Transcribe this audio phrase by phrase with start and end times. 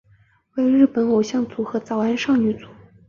[0.55, 2.65] 为日本偶像组合早安少女组。